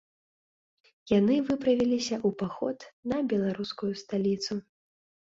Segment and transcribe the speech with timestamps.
[1.19, 2.77] Яны выправіліся ў паход
[3.13, 4.53] на беларускую сталіцу.